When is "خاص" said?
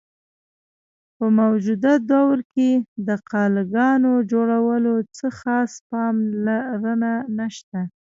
5.39-5.71